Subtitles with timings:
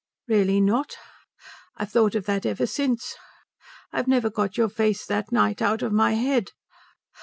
[0.27, 0.97] "Really not?
[1.77, 3.13] I've thought of that ever since.
[3.91, 6.53] I've never got your face that night out of my head.